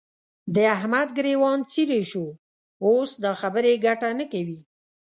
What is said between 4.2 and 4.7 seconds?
کوي.